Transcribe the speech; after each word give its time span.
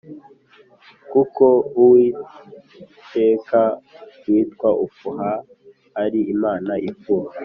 Kuko 1.11 1.45
uwiteka 1.81 3.61
witwa 4.29 4.69
ufuha 4.85 5.31
ari 6.03 6.19
imana 6.33 6.73
ifuha 6.91 7.33